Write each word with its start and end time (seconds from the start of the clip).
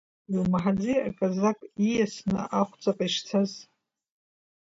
Иумаҳаӡеи 0.33 1.05
аказак 1.09 1.59
ииасны 1.87 2.39
ахәҵаҟа 2.59 3.05
ишцаз? 3.07 3.51